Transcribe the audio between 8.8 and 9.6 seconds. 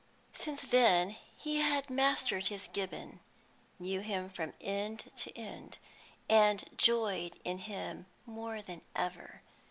ever.